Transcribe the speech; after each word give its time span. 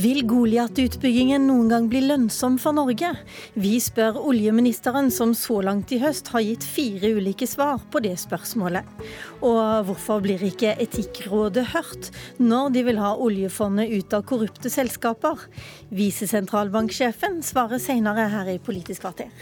Vil 0.00 0.22
Goliat-utbyggingen 0.24 1.42
noen 1.48 1.66
gang 1.68 1.88
bli 1.90 2.00
lønnsom 2.04 2.54
for 2.62 2.72
Norge? 2.76 3.10
Vi 3.58 3.74
spør 3.82 4.20
oljeministeren, 4.22 5.10
som 5.12 5.34
så 5.36 5.58
langt 5.66 5.92
i 5.92 5.98
høst 6.00 6.30
har 6.32 6.44
gitt 6.46 6.64
fire 6.64 7.10
ulike 7.18 7.48
svar 7.50 7.82
på 7.92 8.00
det 8.04 8.14
spørsmålet. 8.22 8.86
Og 9.44 9.60
hvorfor 9.90 10.22
blir 10.24 10.40
ikke 10.46 10.76
Etikkrådet 10.80 11.66
hørt 11.74 12.12
når 12.40 12.72
de 12.76 12.86
vil 12.86 13.02
ha 13.02 13.12
oljefondet 13.18 13.92
ut 13.92 14.16
av 14.16 14.24
korrupte 14.30 14.72
selskaper? 14.72 15.48
Visesentralbanksjefen 15.92 17.42
svarer 17.44 17.82
senere 17.82 18.30
her 18.32 18.54
i 18.54 18.60
Politisk 18.62 19.04
kvarter. 19.04 19.34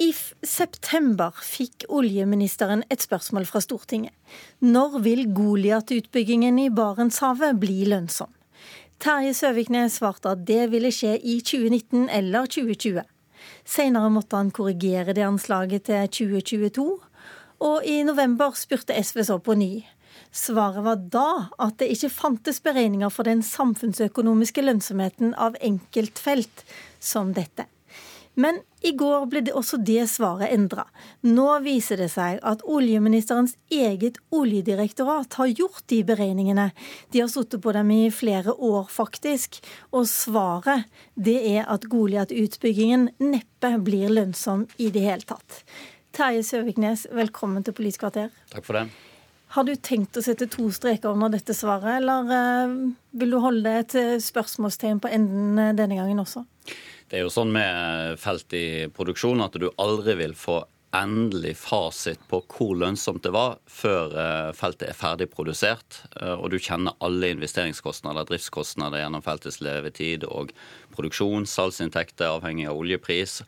I 0.00 0.10
september 0.42 1.36
fikk 1.44 1.84
oljeministeren 1.92 2.82
et 2.90 3.04
spørsmål 3.04 3.46
fra 3.46 3.60
Stortinget. 3.62 4.14
Når 4.58 4.98
vil 5.04 5.26
Goliat-utbyggingen 5.36 6.58
i 6.58 6.70
Barentshavet 6.74 7.60
bli 7.62 7.84
lønnsom? 7.90 8.32
Terje 9.02 9.34
Søviknes 9.36 10.00
svarte 10.00 10.32
at 10.32 10.44
det 10.48 10.70
ville 10.72 10.90
skje 10.94 11.14
i 11.18 11.36
2019 11.44 12.08
eller 12.08 12.48
2020. 12.50 13.04
Senere 13.64 14.10
måtte 14.10 14.38
han 14.40 14.52
korrigere 14.54 15.14
det 15.14 15.26
anslaget 15.26 15.86
til 15.90 16.08
2022, 16.18 16.86
og 17.64 17.86
i 17.86 18.00
november 18.06 18.56
spurte 18.58 18.96
SV 18.98 19.22
så 19.28 19.38
på 19.38 19.54
ny. 19.58 19.84
Svaret 20.34 20.82
var 20.86 21.04
da 21.12 21.28
at 21.62 21.78
det 21.78 21.92
ikke 21.94 22.10
fantes 22.10 22.58
beregninger 22.64 23.12
for 23.14 23.28
den 23.28 23.44
samfunnsøkonomiske 23.46 24.64
lønnsomheten 24.64 25.36
av 25.38 25.58
enkeltfelt 25.62 26.66
som 26.98 27.34
dette. 27.36 27.68
Men 28.34 28.58
i 28.84 28.90
går 28.98 29.28
ble 29.30 29.40
det 29.46 29.54
også 29.56 29.78
det 29.86 30.04
svaret 30.10 30.52
endra. 30.52 30.84
Nå 31.26 31.46
viser 31.64 32.00
det 32.02 32.10
seg 32.12 32.40
at 32.42 32.64
oljeministerens 32.66 33.54
eget 33.72 34.18
oljedirektorat 34.34 35.38
har 35.38 35.52
gjort 35.52 35.86
de 35.92 36.00
beregningene. 36.06 36.68
De 37.14 37.22
har 37.22 37.30
sittet 37.32 37.62
på 37.62 37.72
dem 37.76 37.92
i 37.94 38.02
flere 38.12 38.52
år, 38.52 38.90
faktisk. 38.90 39.60
Og 39.94 40.08
svaret 40.10 40.88
det 41.14 41.38
er 41.54 41.70
at 41.70 41.86
Goliat-utbyggingen 41.90 43.12
neppe 43.22 43.74
blir 43.86 44.12
lønnsom 44.12 44.66
i 44.82 44.90
det 44.94 45.06
hele 45.06 45.28
tatt. 45.28 45.62
Terje 46.14 46.44
Søviknes, 46.46 47.08
velkommen 47.14 47.64
til 47.66 47.74
Politisk 47.74 48.04
kvarter. 48.04 48.34
Takk 48.52 48.66
for 48.66 48.78
det. 48.78 48.88
Har 49.54 49.66
du 49.66 49.76
tenkt 49.78 50.18
å 50.18 50.22
sette 50.24 50.48
to 50.50 50.66
streker 50.74 51.14
under 51.14 51.30
dette 51.30 51.54
svaret, 51.54 52.00
eller 52.00 52.30
eh, 52.34 52.72
vil 53.14 53.36
du 53.36 53.38
holde 53.38 53.70
et 53.84 53.94
spørsmålstegn 54.22 54.98
på 55.02 55.10
enden 55.14 55.60
eh, 55.62 55.74
denne 55.78 55.98
gangen 56.00 56.22
også? 56.22 56.42
Det 57.10 57.20
er 57.20 57.26
jo 57.26 57.32
sånn 57.32 57.52
med 57.54 58.18
felt 58.22 58.54
i 58.56 58.86
produksjon 58.94 59.44
at 59.44 59.56
du 59.60 59.68
aldri 59.82 60.16
vil 60.22 60.36
få 60.38 60.62
endelig 60.94 61.56
fasit 61.58 62.20
på 62.30 62.38
hvor 62.46 62.76
lønnsomt 62.78 63.24
det 63.24 63.32
var 63.34 63.56
før 63.70 64.14
eh, 64.20 64.50
feltet 64.54 64.92
er 64.92 64.96
ferdig 64.96 65.26
produsert. 65.32 66.00
Eh, 66.20 66.34
og 66.34 66.52
du 66.52 66.58
kjenner 66.62 66.94
alle 67.04 67.32
investeringskostnader, 67.34 68.26
driftskostnader 68.28 69.02
gjennom 69.02 69.24
feltets 69.24 69.58
levetid 69.64 70.26
og 70.28 70.52
produksjon, 70.94 71.48
salgsinntekter 71.50 72.30
avhengig 72.36 72.68
av 72.70 72.78
oljepris, 72.78 73.40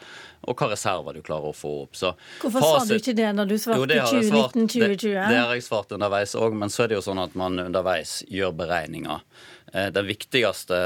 og 0.47 0.59
hva 0.59 0.73
reserver 0.73 1.19
du 1.19 1.23
klarer 1.27 1.53
å 1.53 1.57
få 1.57 1.75
opp. 1.85 1.95
Så 1.99 2.15
Hvorfor 2.43 2.65
fasit, 2.65 2.89
sa 2.89 2.95
du 2.95 2.99
ikke 2.99 3.19
det 3.21 3.33
når 3.39 3.53
du 3.53 3.59
svarte 3.63 4.01
2019-2020? 4.11 4.97
Det, 5.07 5.13
det 5.31 5.43
har 5.45 5.55
jeg 5.55 5.67
svart 5.69 5.95
underveis 5.95 6.35
òg, 6.39 6.57
men 6.59 6.73
så 6.73 6.87
er 6.87 6.91
det 6.91 6.99
jo 6.99 7.07
sånn 7.07 7.23
at 7.23 7.39
man 7.39 7.63
underveis 7.69 8.21
gjør 8.27 8.57
beregninger. 8.59 9.23
Eh, 9.73 9.89
det 9.91 10.03
viktigste 10.07 10.77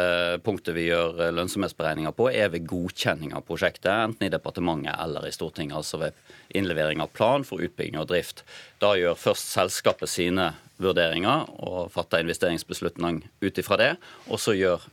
punktet 0.44 0.74
vi 0.76 0.86
gjør 0.88 1.20
eh, 1.20 1.32
lønnsomhetsberegninger 1.36 2.14
på, 2.16 2.30
er 2.32 2.52
ved 2.52 2.68
godkjenning 2.70 3.34
av 3.36 3.44
prosjektet, 3.48 3.90
enten 3.92 4.28
i 4.28 4.32
departementet 4.32 4.96
eller 4.96 5.28
i 5.28 5.34
Stortinget. 5.34 5.76
Altså 5.82 6.00
ved 6.00 6.22
innlevering 6.56 7.02
av 7.04 7.12
plan 7.14 7.44
for 7.46 7.62
utbygging 7.64 8.00
og 8.00 8.08
drift. 8.10 8.44
Da 8.82 8.94
gjør 8.98 9.18
først 9.18 9.52
selskapet 9.52 10.10
sine 10.10 10.52
vurderinger 10.80 11.50
og 11.60 11.92
fatter 11.92 12.24
investeringsbeslutning 12.24 13.22
ut 13.44 13.60
ifra 13.60 13.78
det. 13.80 13.92
Og 14.30 14.40
så 14.40 14.56
gjør 14.56 14.88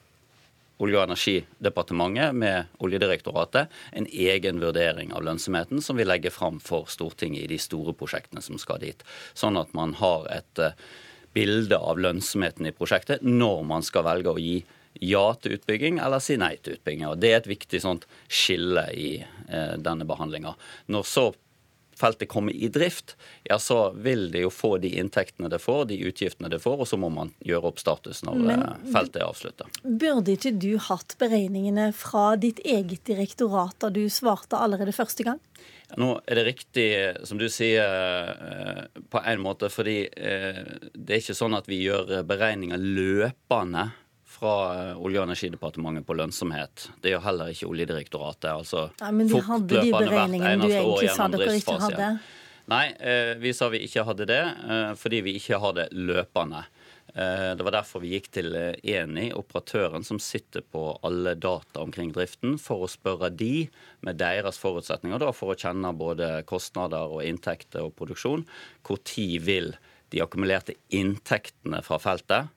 Olje- 0.78 1.00
og 1.00 1.08
energidepartementet 1.08 2.36
med 2.38 2.68
Oljedirektoratet 2.86 3.72
en 3.98 4.06
egen 4.14 4.60
vurdering 4.62 5.10
av 5.10 5.24
lønnsomheten 5.26 5.82
som 5.82 5.98
vi 5.98 6.06
legger 6.06 6.30
fram 6.30 6.60
for 6.62 6.86
Stortinget 6.86 7.48
i 7.48 7.50
de 7.56 7.58
store 7.58 7.96
prosjektene 7.98 8.44
som 8.46 8.60
skal 8.62 8.84
dit. 8.84 9.02
Sånn 9.34 9.58
at 9.58 9.74
man 9.74 9.96
har 9.98 10.30
et 10.36 10.62
eh, 10.62 10.78
bilde 11.38 11.78
av 11.78 12.02
lønnsomheten 12.02 12.68
i 12.70 12.74
prosjektet 12.76 13.24
når 13.26 13.64
man 13.70 13.86
skal 13.86 14.08
velge 14.10 14.34
å 14.34 14.42
gi 14.42 14.58
ja 15.06 15.26
til 15.38 15.58
utbygging 15.58 16.00
eller 16.02 16.22
si 16.24 16.38
nei 16.42 16.56
til 16.58 16.78
utbygging. 16.78 17.08
Og 17.12 17.20
Det 17.22 17.34
er 17.34 17.42
et 17.42 17.52
viktig 17.52 17.82
sånt 17.84 18.08
skille 18.26 18.88
i 18.98 19.12
eh, 19.22 19.76
denne 19.78 20.08
behandlinga. 20.10 20.56
Når 20.94 21.06
så 21.06 21.28
feltet 21.98 22.30
kommer 22.30 22.54
i 22.54 22.70
drift, 22.70 23.16
ja, 23.44 23.58
så 23.60 23.92
vil 23.92 24.28
det 24.34 24.44
jo 24.44 24.52
få 24.54 24.76
de 24.82 24.92
inntektene 25.02 25.50
det 25.50 25.60
får, 25.64 25.88
de 25.90 25.98
utgiftene 26.10 26.50
det 26.54 26.60
får, 26.62 26.84
og 26.84 26.90
så 26.90 27.00
må 27.02 27.10
man 27.14 27.32
gjøre 27.46 27.72
opp 27.72 27.82
status 27.82 28.22
når 28.28 28.44
Men, 28.44 28.66
eh, 28.68 28.92
feltet 28.94 29.22
er 29.22 29.28
avslutta. 29.28 29.70
Burde 29.84 30.36
ikke 30.38 30.54
du 30.54 30.78
hatt 30.90 31.18
beregningene 31.22 31.90
fra 31.98 32.36
ditt 32.38 32.62
eget 32.66 33.06
direktorat 33.10 33.80
da 33.82 33.90
du 33.94 34.06
svarte 34.14 34.60
allerede 34.60 34.94
første 34.94 35.26
gang? 35.26 35.42
Nå 35.96 36.10
er 36.28 36.36
det 36.36 36.44
riktig, 36.50 36.88
som 37.24 37.40
du 37.40 37.48
sier, 37.50 37.86
eh, 37.88 39.02
på 39.10 39.22
en 39.24 39.40
måte, 39.40 39.70
fordi 39.72 40.02
eh, 40.12 40.60
det 40.94 41.16
er 41.16 41.22
ikke 41.22 41.38
sånn 41.38 41.56
at 41.56 41.70
vi 41.70 41.80
gjør 41.86 42.26
beregninger 42.28 42.82
løpende 42.82 43.86
fra 44.28 44.56
eh, 44.74 45.00
Olje- 45.00 45.22
og 45.22 45.30
energidepartementet 45.30 46.04
på 46.08 46.18
lønnsomhet. 46.20 46.90
Det 47.02 47.14
gjør 47.16 47.24
heller 47.30 47.54
ikke 47.54 47.70
Oljedirektoratet. 47.72 48.50
altså 48.52 48.90
Nei, 49.00 49.14
Men 49.22 49.32
vi 49.32 49.44
hadde 49.48 49.86
de 49.86 49.94
beregningene 49.96 50.68
du 50.68 50.76
egentlig 50.76 51.16
sa 51.16 51.30
dere 51.32 51.56
ikke 51.62 51.80
hadde? 51.86 52.12
Nei, 52.68 52.86
vi 53.40 53.54
sa 53.56 53.70
vi 53.72 53.80
ikke 53.88 54.04
hadde 54.04 54.26
det, 54.28 54.42
fordi 55.00 55.22
vi 55.24 55.38
ikke 55.40 55.56
har 55.64 55.72
det 55.78 55.86
løpende. 55.96 56.66
Eh, 57.18 57.56
det 57.58 57.64
var 57.66 57.74
derfor 57.74 58.04
vi 58.04 58.12
gikk 58.14 58.28
til 58.36 58.54
eh, 58.54 58.76
Eni, 58.94 59.32
operatøren 59.34 60.04
som 60.06 60.20
sitter 60.22 60.62
på 60.62 60.84
alle 61.08 61.34
data 61.34 61.82
omkring 61.82 62.12
driften, 62.14 62.60
for 62.62 62.86
å 62.86 62.92
spørre 62.92 63.32
de 63.34 63.66
med 64.06 64.20
deres 64.22 64.60
forutsetninger, 64.62 65.24
da, 65.24 65.32
for 65.34 65.54
å 65.54 65.58
kjenne 65.58 65.96
både 65.98 66.44
kostnader 66.50 67.18
og 67.18 67.26
inntekter 67.26 67.88
og 67.88 67.96
produksjon. 67.98 68.46
Tid 69.08 69.42
vil 69.48 69.74
de 70.14 70.22
akkumulerte 70.24 70.78
inntektene 70.94 71.82
fra 71.84 71.98
feltet 72.00 72.54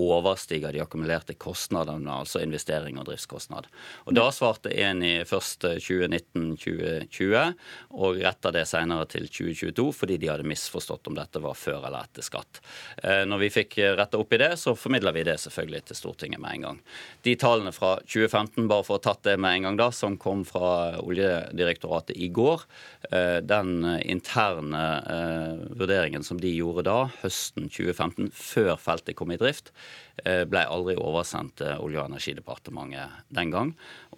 overstiger 0.00 0.72
de 0.72 0.80
akkumulerte 0.80 1.34
kostnadene, 1.36 2.08
altså 2.22 2.40
investering 2.40 2.96
og 3.00 3.06
driftskostnad. 3.10 3.66
Og 4.06 4.14
Da 4.16 4.30
svarte 4.32 4.72
Eni 4.72 5.24
først 5.28 5.66
2019-2020, 5.84 7.52
og 8.00 8.20
retta 8.24 8.52
det 8.54 8.64
senere 8.70 9.06
til 9.12 9.28
2022 9.28 9.92
fordi 9.92 10.16
de 10.16 10.30
hadde 10.30 10.48
misforstått 10.48 11.10
om 11.10 11.18
dette 11.18 11.42
var 11.44 11.58
før 11.58 11.86
eller 11.88 12.06
etter 12.06 12.24
skatt. 12.24 12.62
Eh, 13.02 13.24
når 13.28 13.42
vi 13.44 13.50
fikk 13.52 13.76
retta 13.98 14.20
opp 14.20 14.32
i 14.32 14.40
det, 14.40 14.54
så 14.60 14.74
formidla 14.78 15.12
vi 15.12 15.26
det 15.28 15.36
selvfølgelig 15.42 15.84
til 15.90 16.00
Stortinget 16.00 16.40
med 16.40 16.56
en 16.56 16.66
gang. 16.66 16.80
De 17.22 17.36
tallene 17.36 17.74
fra 17.76 17.98
2015, 18.00 18.68
bare 18.70 18.86
for 18.86 18.96
å 18.96 19.00
ha 19.00 19.04
tatt 19.10 19.28
det 19.28 19.36
med 19.36 19.58
en 19.58 19.68
gang 19.68 19.80
da, 19.82 19.90
som 19.92 20.16
kom 20.16 20.46
fra 20.48 20.96
Oljedirektoratet 21.02 22.16
i 22.16 22.30
går, 22.32 22.64
eh, 23.10 23.38
den 23.44 23.84
interne 24.00 24.84
eh, 25.04 25.62
vurderingen 25.76 26.24
som 26.24 26.40
de 26.40 26.56
gjorde 26.56 26.88
da, 26.88 26.98
høsten 27.20 27.68
2015, 27.68 28.32
før 28.32 28.76
feltet 28.80 29.18
kom 29.18 29.32
i 29.34 29.40
drift, 29.40 29.72
Eh, 29.72 29.81
ble 30.22 30.60
aldri 30.68 30.94
oversendt 31.00 31.56
til 31.62 31.80
Olje- 31.80 32.02
og 32.02 32.10
energidepartementet 32.10 33.22
den 33.32 33.52
gang. 33.54 33.70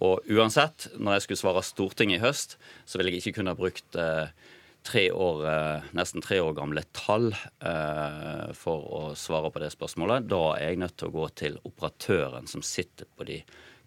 Og 0.02 0.26
uansett, 0.26 0.88
når 0.98 1.16
jeg 1.16 1.24
skulle 1.24 1.42
svare 1.44 1.62
Stortinget 1.62 2.18
i 2.18 2.24
høst, 2.24 2.56
så 2.84 2.98
ville 2.98 3.12
jeg 3.12 3.22
ikke 3.22 3.38
kunne 3.38 3.54
ha 3.54 3.58
brukt 3.58 3.98
eh, 4.00 4.32
tre 4.84 5.04
år, 5.14 5.44
eh, 5.48 5.86
nesten 5.96 6.24
tre 6.24 6.40
år 6.42 6.56
gamle 6.58 6.82
tall 6.92 7.30
for 8.58 8.88
å 8.98 9.04
svare 9.16 9.52
på 9.54 9.62
det 9.62 9.70
spørsmålet. 9.72 10.26
Da 10.28 10.42
er 10.58 10.72
jeg 10.74 10.82
nødt 10.82 10.98
til 10.98 11.12
å 11.12 11.14
gå 11.14 11.28
til 11.38 11.60
operatøren 11.62 12.50
som 12.50 12.64
sitter 12.66 13.08
på 13.14 13.30
de 13.30 13.38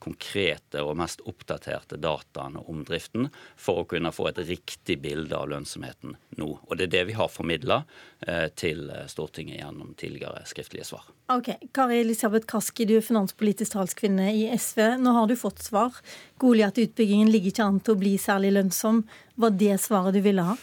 konkrete 0.03 0.81
og 0.85 0.97
mest 0.99 1.23
oppdaterte 1.27 1.97
dataene 2.01 2.61
om 2.69 2.83
driften 2.87 3.29
for 3.59 3.81
å 3.81 3.87
kunne 3.89 4.11
få 4.13 4.29
et 4.31 4.41
riktig 4.47 4.99
bilde 5.03 5.37
av 5.37 5.49
lønnsomheten 5.51 6.15
nå. 6.37 6.49
Og 6.61 6.77
det 6.77 6.87
er 6.87 6.93
det 6.93 7.03
vi 7.11 7.17
har 7.17 7.31
formidla 7.31 7.81
eh, 8.27 8.47
til 8.55 8.87
Stortinget 9.09 9.59
gjennom 9.59 9.93
tidligere 9.97 10.45
skriftlige 10.49 10.87
svar. 10.87 11.09
Ok, 11.33 11.51
Kari 11.75 12.01
Elisabeth 12.03 12.47
Kaski, 12.47 12.87
du 12.87 12.95
er 12.99 13.05
finanspolitisk 13.05 13.73
talskvinne 13.75 14.29
i 14.31 14.47
SV. 14.53 14.97
Nå 15.01 15.15
har 15.17 15.27
du 15.27 15.35
fått 15.39 15.65
svar. 15.65 15.97
Goliat-utbyggingen 16.39 17.31
ligger 17.33 17.53
ikke 17.53 17.67
an 17.67 17.81
til 17.83 17.97
å 17.97 18.01
bli 18.01 18.15
særlig 18.21 18.53
lønnsom. 18.55 19.03
Var 19.35 19.55
det 19.59 19.75
svaret 19.83 20.15
du 20.15 20.23
ville 20.23 20.45
ha? 20.47 20.57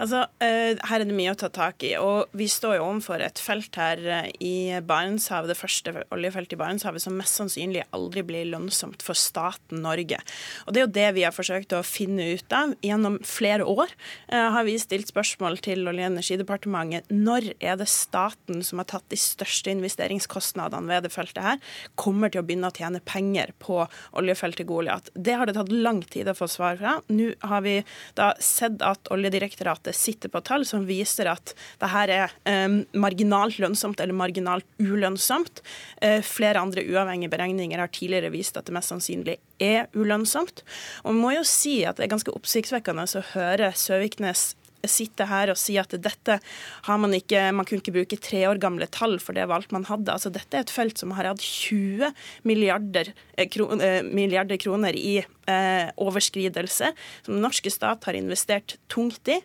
Altså, 0.00 0.24
uh, 0.24 0.72
Her 0.88 1.02
er 1.02 1.04
det 1.04 1.16
mye 1.16 1.34
å 1.34 1.38
ta 1.38 1.50
tak 1.52 1.84
i. 1.84 1.92
og 2.00 2.32
Vi 2.36 2.48
står 2.48 2.78
jo 2.78 2.86
overfor 2.86 3.20
et 3.24 3.40
felt 3.42 3.76
her 3.76 4.00
uh, 4.06 4.28
i 4.40 4.80
Barentshavet, 4.88 5.50
det 5.52 5.58
første 5.58 5.92
oljefeltet 6.14 6.56
i 6.56 6.60
Barentshavet, 6.60 7.04
som 7.04 7.18
mest 7.18 7.36
sannsynlig 7.36 7.84
aldri 7.92 8.24
blir 8.24 8.48
lønnsomt 8.48 9.04
for 9.04 9.18
staten 9.18 9.82
Norge. 9.84 10.20
Og 10.66 10.72
Det 10.72 10.80
er 10.80 10.86
jo 10.86 10.94
det 10.96 11.08
vi 11.18 11.26
har 11.26 11.36
forsøkt 11.36 11.76
å 11.76 11.82
finne 11.84 12.30
ut 12.38 12.56
av 12.56 12.72
gjennom 12.84 13.18
flere 13.26 13.66
år. 13.68 13.92
Uh, 14.32 14.48
har 14.56 14.64
vi 14.68 14.78
stilt 14.80 15.12
spørsmål 15.12 15.60
til 15.64 15.84
Olje- 15.84 16.08
og 16.08 16.16
energidepartementet 16.16 17.12
når 17.12 17.52
er 17.60 17.76
det 17.80 17.90
staten 17.92 18.64
som 18.64 18.80
har 18.80 18.88
tatt 18.88 19.06
de 19.12 19.20
største 19.20 19.74
investeringskostnadene 19.74 20.88
ved 20.88 21.06
det 21.06 21.12
feltet 21.12 21.44
her, 21.44 21.60
kommer 22.00 22.32
til 22.32 22.40
å 22.40 22.46
begynne 22.48 22.72
å 22.72 22.76
tjene 22.76 23.02
penger 23.04 23.52
på 23.60 23.82
oljefeltet 24.16 24.66
Goliat. 24.68 25.12
Det 25.12 25.36
har 25.36 25.48
det 25.48 25.58
tatt 25.58 25.72
lang 25.72 26.00
tid 26.02 26.30
å 26.32 26.36
få 26.38 26.48
svar 26.48 26.80
fra. 26.80 26.96
Nå 27.12 27.32
har 27.44 27.64
vi 27.66 27.78
da 28.16 28.32
sett 28.40 28.80
at 28.86 29.10
Oljedirektoratet 29.12 29.81
Etikkrådet 29.82 29.96
sitter 29.98 30.28
på 30.28 30.40
tall 30.42 30.64
som 30.66 30.86
viser 30.86 31.28
at 31.30 31.54
det 31.80 31.90
her 31.90 32.08
er 32.08 32.32
um, 32.46 32.84
marginalt 32.94 33.58
lønnsomt 33.58 34.00
eller 34.00 34.14
marginalt 34.14 34.64
ulønnsomt. 34.78 35.62
Uh, 36.02 36.22
flere 36.22 36.60
andre 36.60 36.84
uavhengige 36.84 37.30
beregninger 37.30 37.78
har 37.78 37.90
tidligere 37.90 38.32
vist 38.32 38.56
at 38.56 38.66
det 38.66 38.74
mest 38.74 38.92
sannsynlig 38.92 39.38
er 39.60 39.88
ulønnsomt. 39.94 40.62
Og 41.04 41.14
man 41.14 41.22
må 41.22 41.34
jo 41.36 41.44
si 41.44 41.84
at 41.84 41.96
det 41.96 42.06
er 42.06 42.14
ganske 42.14 42.32
oppsiktsvekkende 42.32 43.06
å 43.06 43.26
høre 43.34 43.72
Søviknes 43.74 44.54
sitte 44.88 45.26
her 45.30 45.52
og 45.52 45.58
si 45.60 45.76
at 45.80 45.94
dette 46.02 46.38
har 46.86 47.00
man 47.00 47.14
ikke 47.16 47.44
Man 47.54 47.66
kunne 47.68 47.82
ikke 47.82 47.94
bruke 47.94 48.18
tre 48.22 48.44
år 48.48 48.60
gamle 48.62 48.88
tall, 48.92 49.18
for 49.22 49.36
det 49.36 49.46
var 49.48 49.60
alt 49.60 49.74
man 49.74 49.86
hadde. 49.88 50.12
Altså, 50.14 50.32
dette 50.32 50.56
er 50.56 50.66
et 50.66 50.72
felt 50.72 50.98
som 51.00 51.14
har 51.16 51.28
hatt 51.28 51.42
20 51.42 52.10
milliarder, 52.48 53.12
eh, 53.36 53.48
kron, 53.48 53.80
eh, 53.80 54.02
milliarder 54.02 54.58
kroner 54.60 54.96
i 54.96 55.18
eh, 55.22 55.86
overskridelse, 55.96 56.92
som 57.24 57.34
den 57.34 57.42
norske 57.42 57.70
stat 57.70 58.04
har 58.08 58.18
investert 58.18 58.76
tungt 58.92 59.28
i. 59.28 59.40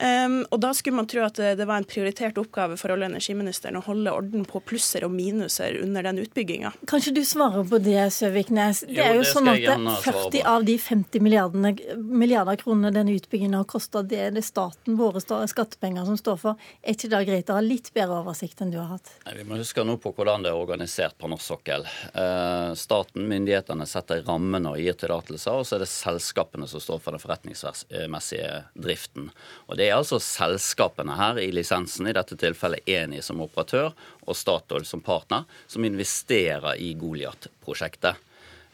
Um, 0.00 0.38
og 0.48 0.62
da 0.62 0.70
skulle 0.76 0.96
man 0.96 1.08
tro 1.10 1.20
at 1.26 1.36
det 1.36 1.66
var 1.68 1.80
en 1.80 1.88
prioritert 1.88 2.38
oppgave 2.40 2.78
for 2.80 2.94
olje- 2.94 3.04
og 3.04 3.12
energiministeren 3.12 3.76
å 3.76 3.84
holde 3.84 4.12
orden 4.16 4.46
på 4.48 4.62
plusser 4.64 5.04
og 5.04 5.12
minuser 5.12 5.76
under 5.82 6.06
den 6.08 6.22
utbygginga. 6.22 6.72
Kanskje 6.88 7.12
du 7.18 7.20
svarer 7.28 7.66
på 7.68 7.80
det, 7.84 7.98
Søviknes. 8.14 8.84
Det 8.88 9.02
er 9.04 9.18
jo, 9.18 9.24
jo 9.24 9.28
sånn 9.28 9.50
at 9.52 9.66
40 10.06 10.46
av 10.48 10.64
de 10.64 10.76
50 10.80 11.20
milliarder 11.20 12.60
kronene 12.60 12.92
denne 12.94 13.14
utbyggingen 13.18 13.58
har 13.58 13.68
kosta, 13.68 14.02
det 14.02 14.22
er 14.28 14.32
det 14.34 14.44
staten, 14.46 14.96
våre 14.96 15.20
skattepenger, 15.20 16.06
som 16.08 16.16
står 16.20 16.40
for. 16.40 16.70
Er 16.80 16.96
ikke 16.96 17.10
det 17.12 17.22
greit 17.28 17.52
å 17.52 17.58
ha 17.58 17.64
litt 17.64 17.92
bedre 17.96 18.22
oversikt 18.22 18.64
enn 18.64 18.72
du 18.72 18.78
har 18.80 18.94
hatt? 18.94 19.12
Nei, 19.26 19.36
vi 19.40 19.46
må 19.48 19.60
huske 19.60 19.84
nå 19.84 19.98
på 20.00 20.14
hvordan 20.16 20.46
det 20.46 20.52
er 20.52 20.58
organisert 20.58 21.18
på 21.20 21.28
norsk 21.30 21.44
sokkel. 21.50 21.86
Eh, 22.14 22.72
staten, 22.78 23.28
myndighetene, 23.30 23.86
setter 23.88 24.24
rammene 24.26 24.72
og 24.72 24.80
gir 24.80 24.96
tillatelser, 24.98 25.60
og 25.60 25.68
så 25.68 25.76
er 25.76 25.84
det 25.84 25.90
selskapene 25.92 26.68
som 26.70 26.82
står 26.82 27.04
for 27.04 27.16
den 27.16 27.22
forretningsmessige 27.22 28.64
driften. 28.80 29.30
Og 29.68 29.78
det 29.80 29.89
er 29.90 29.98
altså 29.98 30.20
selskapene 30.22 31.18
her 31.18 31.40
i 31.42 31.50
lisensen, 31.54 32.08
i 32.08 32.16
dette 32.16 32.38
tilfellet 32.40 32.88
Eni 32.88 33.20
som 33.24 33.42
operatør 33.44 33.92
og 34.26 34.38
Statoil 34.38 34.86
som 34.88 35.02
partner, 35.04 35.46
som 35.70 35.84
investerer 35.86 36.80
i 36.80 36.94
Goliat-prosjektet. 36.98 38.26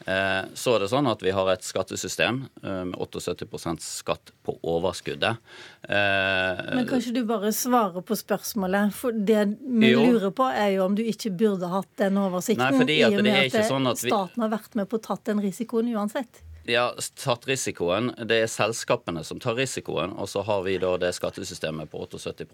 Eh, 0.05 0.43
så 0.53 0.75
er 0.75 0.83
det 0.83 0.87
sånn 0.91 1.09
at 1.09 1.23
vi 1.25 1.33
har 1.35 1.49
et 1.51 1.65
skattesystem 1.65 2.43
eh, 2.61 2.83
med 2.87 2.95
78% 3.01 3.81
skatt 3.83 4.31
på 4.45 4.53
overskuddet. 4.61 5.41
Men 5.87 6.77
Men 6.77 6.87
kanskje 6.87 7.15
du 7.15 7.23
bare 7.27 7.51
svarer 7.55 8.05
på 8.05 8.15
spørsmålet? 8.15 8.93
For 8.95 9.11
det 9.11 9.43
vi 9.65 9.91
jo. 9.91 10.05
lurer 10.05 10.31
på, 10.35 10.47
er 10.47 10.77
jo 10.77 10.85
om 10.85 10.95
du 10.95 11.03
ikke 11.03 11.33
burde 11.35 11.71
hatt 11.71 11.89
den 11.99 12.19
oversikten, 12.21 12.79
Nei, 12.85 12.99
i 12.99 13.03
og 13.09 13.23
med 13.25 13.47
at, 13.49 13.65
sånn 13.67 13.89
at 13.89 14.03
vi... 14.03 14.13
staten 14.13 14.45
har 14.45 14.53
vært 14.53 14.77
med 14.79 14.87
på 14.91 15.01
å 15.01 15.05
tatt 15.09 15.25
den 15.27 15.41
risikoen 15.43 15.89
uansett. 15.95 16.43
Ja, 16.67 16.89
tatt 17.15 17.45
risikoen. 17.47 18.09
Det 18.27 18.41
er 18.43 18.49
selskapene 18.51 19.23
som 19.23 19.39
tar 19.39 19.55
risikoen. 19.55 20.11
Og 20.19 20.27
så 20.27 20.43
har 20.43 20.63
vi 20.65 20.75
da 20.81 20.93
det 20.99 21.13
skattesystemet 21.15 21.87
på 21.91 22.01
78 22.03 22.47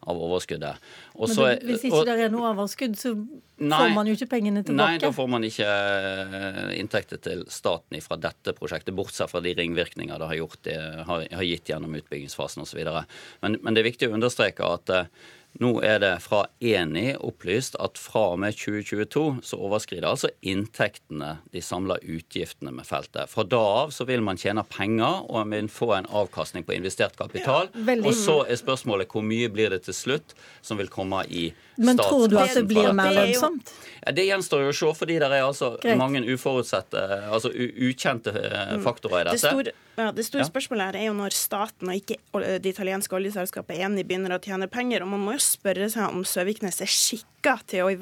av 0.00 0.20
overskuddet. 0.20 0.82
Og 1.16 1.30
Men 1.32 1.38
det, 1.38 1.54
hvis 1.70 1.86
ikke 1.88 2.02
og, 2.02 2.10
det 2.10 2.16
er 2.26 2.34
noe 2.34 2.50
overskudd, 2.52 2.98
så 3.00 3.14
nei, 3.14 3.78
får 3.80 3.94
man 3.96 4.10
jo 4.10 4.16
ikke 4.18 4.28
pengene 4.34 4.64
tilbake? 4.66 4.98
Nei, 4.98 5.00
da 5.00 5.12
får 5.16 5.30
man 5.32 5.48
ikke 5.48 5.68
eh, 5.68 6.60
inntekter 6.76 7.22
til 7.24 7.46
staten 7.52 8.04
fra 8.04 8.20
dette 8.20 8.52
prosjektet, 8.58 8.92
bortsett 8.98 9.32
fra 9.32 9.40
de 9.44 9.56
ringvirkninger 9.56 10.20
det 10.20 10.30
har, 10.32 10.40
gjort, 10.42 10.60
det 10.68 10.78
har, 11.08 11.24
har 11.40 11.48
gitt 11.48 11.72
gjennom 11.72 11.96
utbyggingsfasen 12.02 12.66
osv. 12.66 12.84
Men, 12.84 13.58
men 13.62 13.72
det 13.72 13.82
er 13.82 13.90
viktig 13.90 14.10
å 14.10 14.16
understreke 14.18 14.68
at 14.76 14.92
eh, 14.92 15.10
nå 15.58 15.70
er 15.82 15.98
det 16.02 16.10
fra 16.22 16.44
Eni 16.62 17.16
opplyst 17.18 17.74
at 17.82 17.98
fra 17.98 18.28
og 18.34 18.38
med 18.44 18.54
2022 18.54 19.22
så 19.42 19.58
overskrider 19.58 20.06
altså 20.06 20.30
inntektene 20.46 21.38
de 21.54 21.62
samla 21.64 21.96
utgiftene 22.04 22.70
med 22.76 22.86
feltet. 22.86 23.26
Fra 23.32 23.42
da 23.42 23.62
av 23.80 23.94
så 23.94 24.06
vil 24.06 24.22
man 24.22 24.38
tjene 24.38 24.62
penger 24.70 25.24
og 25.24 25.40
man 25.40 25.56
vil 25.56 25.70
få 25.72 25.90
en 25.96 26.06
avkastning 26.20 26.66
på 26.68 26.76
investert 26.76 27.18
kapital. 27.18 27.72
Ja, 27.74 27.96
og 27.98 28.14
så 28.14 28.38
er 28.46 28.60
spørsmålet 28.60 29.10
hvor 29.10 29.26
mye 29.26 29.50
blir 29.50 29.74
det 29.74 29.82
til 29.88 29.96
slutt 29.98 30.36
som 30.62 30.78
vil 30.78 30.92
komme 30.92 31.24
i 31.26 31.48
Men 31.80 31.98
tror 31.98 32.28
du 32.30 32.38
at 32.38 32.54
det 32.54 32.66
blir 32.70 32.92
mer 32.94 33.10
lønnsomt? 33.16 33.74
Ja, 34.04 34.14
det 34.14 34.28
gjenstår 34.28 34.68
jo 34.68 34.70
å 34.70 34.78
se, 34.78 34.94
fordi 35.00 35.18
det 35.18 35.32
er 35.32 35.42
altså 35.42 35.74
Greit. 35.82 35.98
mange 35.98 36.22
uforutsette, 36.28 37.02
altså 37.32 37.50
ukjente 37.50 38.30
eh, 38.30 38.76
mm. 38.76 38.86
faktorer 38.86 39.24
i 39.24 39.30
dette. 39.32 39.54
Det 39.66 39.74
ja, 39.98 40.12
Det 40.14 40.24
store 40.26 40.44
ja. 40.44 40.48
spørsmålet 40.48 40.88
her 40.88 41.00
er 41.00 41.06
jo 41.08 41.16
når 41.18 41.34
staten 41.36 41.90
og 41.90 41.98
ikke 41.98 42.18
det 42.62 42.72
italienske 42.72 43.16
oljeselskapet 43.18 43.80
Eni 43.82 44.04
begynner 44.06 44.36
å 44.36 44.42
tjene 44.42 44.70
penger. 44.70 45.02
og 45.02 45.12
Man 45.14 45.24
må 45.26 45.36
jo 45.36 45.42
spørre 45.42 45.90
seg 45.92 46.08
om 46.08 46.24
Søviknes 46.26 46.80
er 46.84 46.92
skikka 47.38 47.58
til 47.66 47.98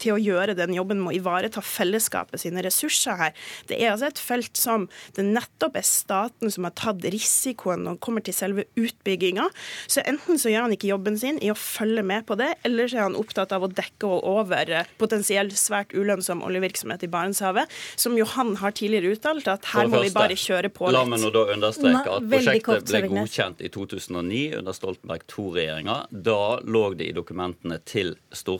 til 0.00 0.14
å 0.14 0.18
gjøre 0.18 0.54
den 0.56 0.74
jobben 0.74 1.00
med 1.02 1.12
å 1.12 1.18
ivareta 1.18 1.60
fellesskapet 1.60 2.40
sine 2.40 2.62
ressurser 2.64 3.16
her. 3.16 3.32
Det 3.68 3.76
er 3.78 3.92
altså 3.92 4.08
et 4.08 4.18
felt 4.18 4.56
som 4.56 4.88
det 5.16 5.24
nettopp 5.24 5.76
er 5.76 5.84
staten 5.84 6.50
som 6.50 6.64
har 6.64 6.72
tatt 6.74 7.02
risikoen 7.04 7.84
når 7.84 7.96
det 7.96 8.00
kommer 8.04 8.24
til 8.24 8.34
selve 8.34 8.64
utbygginga. 8.76 9.48
Så 9.86 10.02
enten 10.04 10.38
så 10.38 10.50
gjør 10.50 10.66
han 10.66 10.74
ikke 10.74 10.88
jobben 10.88 11.18
sin 11.18 11.38
i 11.42 11.50
å 11.52 11.54
følge 11.58 12.02
med 12.02 12.26
på 12.26 12.36
det, 12.36 12.54
eller 12.64 12.88
så 12.88 12.98
er 12.98 13.06
han 13.08 13.18
opptatt 13.18 13.52
av 13.52 13.64
å 13.64 13.70
dekke 13.70 14.06
over 14.24 14.72
potensielt 14.98 15.54
svært 15.58 15.94
ulønnsom 15.94 16.42
oljevirksomhet 16.44 17.04
i 17.04 17.10
Barentshavet, 17.12 17.70
som 17.96 18.16
jo 18.18 18.26
han 18.34 18.56
har 18.60 18.74
tidligere 18.74 19.14
uttalt 19.14 19.48
at 19.48 19.70
her 19.74 19.88
må 19.90 20.02
vi 20.04 20.12
bare 20.14 20.36
kjøre 20.38 20.70
på 20.72 20.88
litt 20.88 20.98
La 20.98 21.04
meg 21.08 21.22
nå 21.22 21.30
da 21.34 21.44
understreke 21.52 22.18
at 22.18 22.28
prosjektet 22.30 22.90
ble 22.90 23.02
godkjent 23.12 23.62
i 23.64 23.70
2009 23.74 24.42
under 24.60 24.76
Stoltenberg 24.76 25.24
II-regjeringa. 25.28 25.98
Da 26.10 26.40
lå 26.64 26.84
det 26.98 27.10
i 27.10 27.16
dokumentene 27.16 27.80
til 27.88 28.14
Stortinget, 28.32 28.53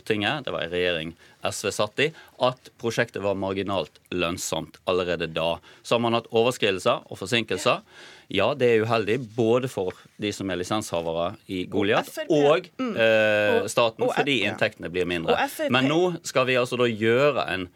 det 0.45 0.53
var 0.53 0.65
en 0.65 0.73
regjering 0.73 1.15
SV 1.45 1.71
satt 1.71 2.01
i, 2.01 2.09
at 2.41 2.71
prosjektet 2.81 3.23
var 3.23 3.37
marginalt 3.37 4.01
lønnsomt 4.11 4.79
allerede 4.89 5.29
da. 5.29 5.59
Så 5.83 5.95
har 5.95 6.03
man 6.05 6.17
hatt 6.17 6.31
overskridelser 6.33 7.05
og 7.05 7.21
forsinkelser. 7.21 7.85
Ja, 8.33 8.55
det 8.57 8.71
er 8.71 8.85
uheldig 8.87 9.19
både 9.37 9.69
for 9.69 9.93
de 10.17 10.33
som 10.33 10.51
er 10.51 10.59
lisenshavere 10.63 11.35
i 11.53 11.65
Goliat, 11.71 12.09
og, 12.33 12.71
mm. 12.81 12.95
eh, 12.97 13.67
staten, 13.69 14.09
fordi 14.09 14.41
inntektene 14.49 14.91
blir 14.93 15.09
mindre. 15.09 15.37
Men 15.71 15.91
nå 15.91 16.03
skal 16.25 16.49
vi 16.49 16.57
altså 16.61 16.81
da 16.81 16.89
gjøre 16.89 17.45
en 17.53 17.69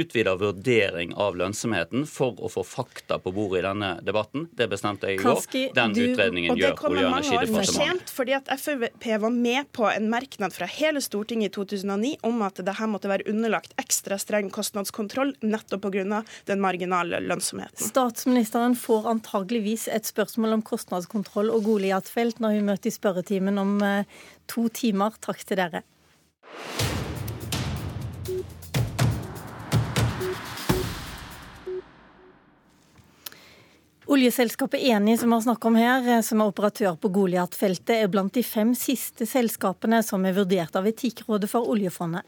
utvida 0.00 0.34
vurdering 0.40 1.14
av 1.20 1.36
lønnsomheten 1.38 2.06
for 2.10 2.38
å 2.42 2.50
få 2.52 2.64
fakta 2.66 3.18
på 3.22 3.32
bordet 3.34 3.62
i 3.62 3.64
denne 3.66 3.90
debatten. 4.04 4.48
Det 4.52 4.68
bestemte 4.72 5.10
jeg 5.10 5.20
i 5.20 5.22
går. 5.22 5.42
Den 5.76 5.94
utredningen 5.94 6.58
gjør 6.58 6.78
Olje- 6.90 7.06
og 7.06 7.18
energidepartementet. 7.18 8.12
fordi 8.14 8.36
at 8.36 8.50
Frp 8.60 9.08
var 9.20 9.34
med 9.34 9.70
på 9.72 9.88
en 9.90 10.08
merknad 10.10 10.54
fra 10.54 10.68
hele 10.70 11.02
Stortinget 11.04 11.52
i 11.52 11.54
2009 11.54 12.14
om 12.22 12.42
at 12.46 12.60
det 12.64 12.76
her 12.78 12.90
måtte 12.90 13.10
være 13.10 13.28
underlagt 13.30 13.74
ekstra 13.80 14.18
streng 14.20 14.50
kostnadskontroll 14.54 15.34
nettopp 15.42 15.84
pga. 15.84 16.22
den 16.46 16.60
marginale 16.60 17.20
lønnsomheten. 17.20 17.78
Statsministeren 17.78 18.76
får 18.76 19.08
antageligvis 19.10 19.88
et 19.88 20.06
spørsmål 20.06 20.58
om 20.58 20.62
kostnadskontroll 20.62 21.50
og 21.50 21.64
Goliat-felt 21.64 22.40
når 22.40 22.58
hun 22.58 22.70
møter 22.72 22.90
i 22.90 22.94
spørretimen 22.94 23.58
om 23.58 23.76
eh, 23.82 24.04
to 24.46 24.68
timer. 24.68 25.16
Takk 25.20 25.44
til 25.44 25.60
dere. 25.60 25.84
Oljeselskapet 34.14 34.80
Eni, 34.80 35.18
som 35.18 35.28
vi 35.28 35.34
har 35.34 35.40
snakket 35.40 35.64
om 35.64 35.74
her, 35.74 36.08
eh, 36.08 36.20
som 36.20 36.40
er 36.40 36.50
operatør 36.52 36.94
på 37.02 37.08
Goliat-feltet, 37.10 37.96
er 37.96 38.06
blant 38.06 38.32
de 38.32 38.44
fem 38.46 38.70
siste 38.78 39.26
selskapene 39.26 39.98
som 40.06 40.22
er 40.24 40.36
vurdert 40.36 40.76
av 40.78 40.86
Etikkrådet 40.86 41.48
for 41.50 41.66
oljefondet. 41.66 42.22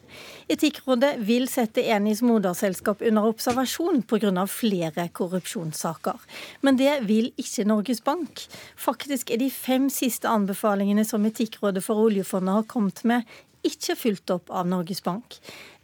Etikkrådet 0.50 1.12
vil 1.28 1.46
sette 1.46 1.84
Enis 1.86 2.24
moderselskap 2.26 3.04
under 3.06 3.28
observasjon 3.30 4.02
pga. 4.02 4.46
flere 4.46 5.08
korrupsjonssaker. 5.12 6.18
Men 6.62 6.76
det 6.76 7.06
vil 7.06 7.32
ikke 7.38 7.64
Norges 7.64 8.02
Bank. 8.02 8.48
Faktisk 8.76 9.30
er 9.30 9.36
de 9.36 9.50
fem 9.50 9.88
siste 9.88 10.26
anbefalingene 10.26 11.04
som 11.04 11.24
Etikkrådet 11.24 11.84
for 11.84 11.94
oljefondet 11.94 12.52
har 12.52 12.62
kommet 12.64 13.04
med, 13.04 13.22
ikke 13.66 13.96
fulgt 13.98 14.30
opp 14.32 14.50
av 14.54 14.68
Norges 14.70 15.02
Bank. 15.04 15.36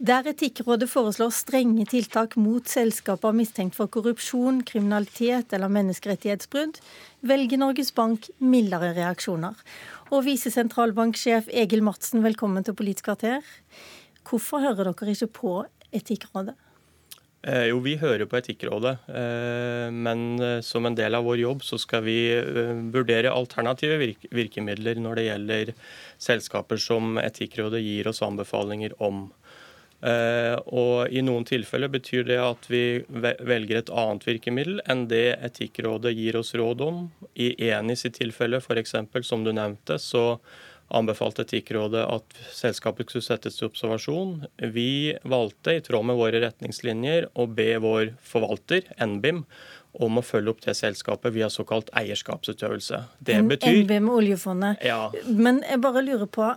Der 0.02 0.26
Etikkrådet 0.30 0.88
foreslår 0.90 1.32
strenge 1.34 1.84
tiltak 1.90 2.36
mot 2.40 2.68
selskaper 2.70 3.34
mistenkt 3.36 3.76
for 3.78 3.90
korrupsjon, 3.92 4.62
kriminalitet 4.68 5.54
eller 5.56 5.72
menneskerettighetsbrudd, 5.72 6.80
velger 7.26 7.62
Norges 7.62 7.92
Bank 7.96 8.30
mildere 8.38 8.94
reaksjoner. 8.98 9.58
Og 10.12 10.26
visesentralbanksjef 10.28 11.50
Egil 11.50 11.84
Madsen, 11.86 12.22
velkommen 12.24 12.66
til 12.66 12.76
Politisk 12.78 13.10
kvarter. 13.10 13.42
Hvorfor 14.28 14.62
hører 14.62 14.92
dere 14.92 15.16
ikke 15.16 15.32
på 15.42 15.56
Etikkrådet? 15.92 16.56
Eh, 17.42 17.64
jo, 17.72 17.80
vi 17.82 17.96
hører 17.98 18.28
på 18.30 18.38
Etikkrådet, 18.38 18.92
eh, 19.10 19.88
men 19.90 20.38
eh, 20.38 20.60
som 20.62 20.86
en 20.86 20.94
del 20.94 21.16
av 21.18 21.24
vår 21.26 21.40
jobb 21.40 21.64
så 21.66 21.78
skal 21.80 22.04
vi 22.06 22.16
vurdere 22.94 23.32
alternative 23.34 23.96
virke 23.98 24.30
virkemidler 24.30 25.00
når 25.02 25.18
det 25.18 25.24
gjelder 25.26 25.72
selskaper 26.22 26.78
som 26.78 27.18
Etikkrådet 27.18 27.82
gir 27.82 28.10
oss 28.10 28.22
anbefalinger 28.22 28.94
om. 29.02 29.30
Og 30.02 31.12
I 31.14 31.20
noen 31.22 31.44
tilfeller 31.46 31.86
betyr 31.86 32.24
det 32.26 32.38
at 32.42 32.64
vi 32.66 33.04
velger 33.06 33.78
et 33.78 33.92
annet 33.94 34.24
virkemiddel 34.26 34.80
enn 34.90 35.04
det 35.06 35.36
Etikkrådet 35.46 36.10
gir 36.16 36.40
oss 36.40 36.50
råd 36.58 36.82
om. 36.82 37.04
I 37.38 37.52
Enis 37.68 38.02
i 38.08 38.10
tilfelle, 38.10 38.58
f.eks., 38.58 38.96
som 39.22 39.46
du 39.46 39.52
nevnte, 39.54 40.00
så 40.02 40.40
anbefalte 40.92 41.44
Etikkrådet 41.46 42.04
at 42.04 42.40
selskapet 42.54 43.08
skulle 43.08 43.24
settes 43.24 43.58
til 43.58 43.70
observasjon. 43.70 44.34
Vi 44.74 45.14
valgte, 45.28 45.76
i 45.78 45.84
tråd 45.84 46.08
med 46.08 46.18
våre 46.20 46.42
retningslinjer, 46.44 47.30
å 47.34 47.46
be 47.48 47.70
vår 47.82 48.12
forvalter, 48.26 48.88
NBIM, 49.00 49.44
om 49.92 50.18
å 50.18 50.24
følge 50.24 50.54
opp 50.54 50.62
det 50.64 50.76
selskapet 50.78 51.34
via 51.34 51.50
såkalt 51.52 51.90
eierskapsutøvelse. 51.98 53.02
Det 53.20 53.40
betyr 53.48 53.82
NBIM 53.84 54.12
oljefondet. 54.12 54.84
Ja. 54.86 55.10
Men 55.26 55.60
jeg 55.68 55.82
bare 55.84 56.04
lurer 56.04 56.30
på, 56.32 56.52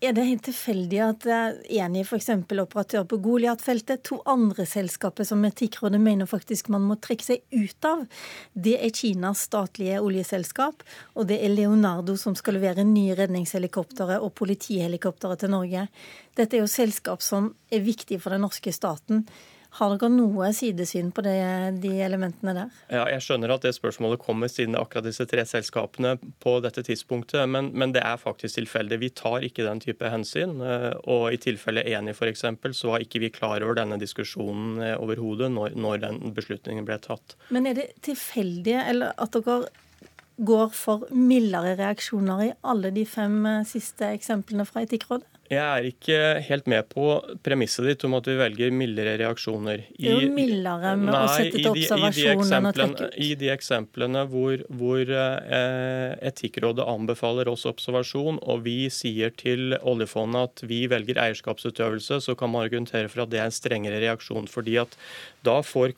er 0.00 0.14
det 0.16 0.24
helt 0.24 0.44
tilfeldig 0.46 1.00
at 1.04 1.26
Eni, 1.68 2.02
f.eks. 2.06 2.30
operatør 2.62 3.04
på 3.08 3.18
Goliat-feltet, 3.20 4.02
to 4.08 4.20
andre 4.28 4.64
selskaper 4.68 5.28
som 5.28 5.44
Etikkrådet 5.44 6.00
mener 6.00 6.28
faktisk 6.30 6.70
man 6.72 6.86
må 6.88 6.96
trekke 7.02 7.26
seg 7.26 7.44
ut 7.52 7.88
av, 7.88 8.06
det 8.54 8.78
er 8.80 8.94
Kinas 8.96 9.44
statlige 9.50 10.00
oljeselskap, 10.00 10.84
og 11.14 11.28
det 11.28 11.40
er 11.44 11.52
Leonardo 11.52 12.16
som 12.20 12.36
skal 12.38 12.56
levere 12.56 12.86
nye 12.88 13.16
redningshelikoptre 13.18 14.18
og 14.24 14.32
politihelikoptre 14.40 15.36
til 15.42 15.52
Norge. 15.52 15.86
Dette 16.36 16.56
er 16.56 16.64
jo 16.64 16.72
selskap 16.72 17.24
som 17.24 17.52
er 17.70 17.84
viktige 17.84 18.22
for 18.22 18.32
den 18.32 18.46
norske 18.46 18.72
staten. 18.72 19.26
Har 19.78 19.92
dere 19.94 20.10
noe 20.10 20.48
sidesyn 20.56 21.12
på 21.14 21.22
det, 21.22 21.36
de 21.82 21.92
elementene 22.02 22.54
der? 22.56 22.78
Ja, 22.90 23.04
Jeg 23.12 23.22
skjønner 23.22 23.54
at 23.54 23.66
det 23.66 23.74
spørsmålet 23.76 24.22
kommer 24.22 24.50
siden 24.50 24.74
akkurat 24.78 25.06
disse 25.06 25.26
tre 25.30 25.44
selskapene 25.46 26.16
på 26.42 26.56
dette 26.64 26.82
tidspunktet, 26.86 27.46
men, 27.48 27.70
men 27.78 27.94
det 27.94 28.02
er 28.02 28.18
faktisk 28.18 28.58
tilfeldig. 28.58 28.98
Vi 29.04 29.12
tar 29.14 29.46
ikke 29.46 29.66
den 29.68 29.82
type 29.82 30.10
hensyn. 30.10 30.58
Eh, 30.58 30.96
og 31.06 31.28
i 31.34 31.38
tilfelle 31.42 31.84
Eni 31.86 32.16
f.eks., 32.16 32.46
så 32.76 32.90
var 32.90 33.04
ikke 33.04 33.22
vi 33.22 33.30
klar 33.34 33.62
over 33.62 33.78
denne 33.78 34.00
diskusjonen 34.00 34.80
eh, 34.82 34.96
overhodet 34.98 35.52
når, 35.54 35.78
når 35.78 36.02
den 36.06 36.34
beslutningen 36.34 36.88
ble 36.88 36.98
tatt. 37.02 37.36
Men 37.54 37.70
er 37.70 37.78
det 37.78 37.86
tilfeldig, 38.06 38.74
eller 38.90 39.14
at 39.22 39.38
dere 39.38 39.62
går 40.40 40.70
for 40.72 41.04
mildere 41.12 41.74
reaksjoner 41.78 42.46
i 42.46 42.54
alle 42.66 42.90
de 42.96 43.04
fem 43.08 43.38
eh, 43.46 43.66
siste 43.68 44.08
eksemplene 44.16 44.66
fra 44.68 44.84
Etikkrådet? 44.86 45.28
Jeg 45.50 45.58
er 45.66 45.86
ikke 45.88 46.18
helt 46.46 46.68
med 46.70 46.86
på 46.92 47.04
premisset 47.42 47.82
ditt 47.88 48.04
om 48.06 48.12
at 48.14 48.28
vi 48.30 48.36
velger 48.38 48.70
mildere 48.70 49.16
reaksjoner. 49.18 49.80
I, 49.98 50.04
jo 50.06 50.28
mildere 50.30 50.92
med 51.00 51.10
nei, 51.10 51.22
å 51.26 51.32
sette 51.32 51.56
til 51.56 51.66
observasjon 51.72 52.52
enn 52.54 52.68
å 52.68 52.72
trekke 52.76 53.08
ut. 53.08 53.16
I 53.18 53.30
de 53.40 53.48
eksemplene 53.50 54.22
hvor, 54.30 54.62
hvor 54.70 55.10
eh, 55.10 56.12
Etikkrådet 56.30 56.86
anbefaler 56.86 57.50
oss 57.50 57.66
observasjon, 57.66 58.38
og 58.46 58.62
vi 58.68 58.76
sier 58.94 59.34
til 59.34 59.74
oljefondet 59.80 60.52
at 60.52 60.62
vi 60.70 60.84
velger 60.92 61.18
eierskapsutøvelse, 61.24 62.20
så 62.22 62.36
kan 62.38 62.54
man 62.54 62.68
argumentere 62.68 63.10
for 63.10 63.24
at 63.24 63.34
det 63.34 63.42
er 63.42 63.50
en 63.50 63.58
strengere 63.58 63.98
reaksjon. 64.06 64.46
fordi 64.46 64.78
at 64.84 64.94
da 65.42 65.58
får 65.66 65.96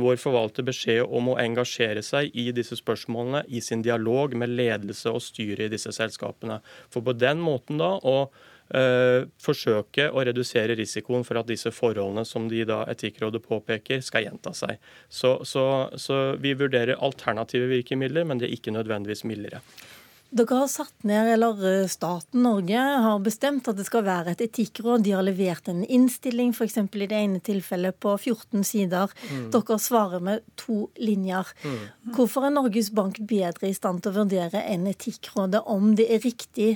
vår 0.00 0.16
forvalter 0.22 0.64
beskjed 0.64 1.04
om 1.04 1.34
å 1.34 1.36
engasjere 1.44 2.00
seg 2.00 2.32
i 2.32 2.48
disse 2.56 2.80
spørsmålene 2.80 3.44
i 3.52 3.60
sin 3.60 3.84
dialog 3.84 4.32
med 4.32 4.56
ledelse 4.56 5.12
og 5.12 5.20
styre 5.28 5.68
i 5.68 5.72
disse 5.76 5.92
selskapene. 5.92 6.62
For 6.88 7.04
på 7.04 7.12
den 7.12 7.44
måten 7.44 7.84
da 7.84 7.98
å 8.00 8.16
eh, 8.24 8.50
forsøke 8.68 10.08
å 10.10 10.22
redusere 10.24 10.76
risikoen 10.78 11.24
for 11.26 11.38
at 11.38 11.50
disse 11.50 11.70
forholdene 11.74 12.24
som 12.26 12.48
de 12.48 12.64
da 12.68 12.82
Etikkrådet 12.90 13.42
påpeker, 13.44 14.00
skal 14.02 14.24
gjenta 14.24 14.54
seg. 14.56 14.80
Så, 15.08 15.36
så, 15.44 15.66
så 16.00 16.22
vi 16.40 16.54
vurderer 16.58 17.00
alternative 17.00 17.68
virkemidler, 17.70 18.24
men 18.24 18.40
det 18.40 18.48
er 18.48 18.56
ikke 18.56 18.74
nødvendigvis 18.74 19.26
mildere. 19.28 19.60
Dere 20.34 20.56
har 20.58 20.70
satt 20.70 21.04
ned, 21.06 21.28
eller 21.34 21.60
eh, 21.68 21.88
Staten 21.90 22.42
Norge 22.42 22.78
har 23.04 23.20
bestemt 23.22 23.68
at 23.70 23.76
det 23.78 23.86
skal 23.86 24.06
være 24.06 24.32
et 24.32 24.44
etikkråd. 24.48 25.04
De 25.06 25.12
har 25.14 25.22
levert 25.26 25.68
en 25.70 25.84
innstilling, 25.84 26.50
f.eks. 26.54 26.80
i 26.80 27.06
det 27.10 27.18
ene 27.18 27.42
tilfellet 27.44 27.98
på 28.02 28.16
14 28.16 28.64
sider. 28.66 29.12
Mm. 29.30 29.44
Dere 29.54 29.78
svarer 29.82 30.24
med 30.24 30.42
to 30.58 30.88
linjer. 30.98 31.52
Mm. 31.62 31.76
Hvorfor 32.16 32.48
er 32.48 32.56
Norges 32.56 32.90
Bank 32.94 33.20
bedre 33.22 33.70
i 33.70 33.76
stand 33.76 34.02
til 34.02 34.14
å 34.14 34.22
vurdere 34.22 34.64
enn 34.72 34.88
Etikkrådet 34.90 35.62
om 35.70 35.92
det 35.98 36.08
er 36.10 36.24
riktig 36.24 36.72